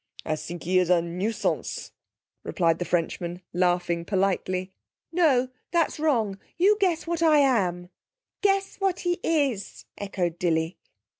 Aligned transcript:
'I 0.25 0.33
sink 0.33 0.63
he 0.63 0.79
is 0.79 0.89
a 0.89 0.99
nuisance,' 0.99 1.91
replied 2.43 2.79
the 2.79 2.85
Frenchman, 2.85 3.43
laughing 3.53 4.03
politely. 4.03 4.73
'No, 5.11 5.49
that's 5.71 5.99
wrong. 5.99 6.39
You 6.57 6.75
guess 6.79 7.05
what 7.05 7.21
I 7.21 7.37
am.' 7.37 7.91
'Guess 8.41 8.77
what 8.77 9.01
he 9.01 9.19
is,' 9.23 9.85
echoed 9.99 10.39
Dilly. 10.39 10.79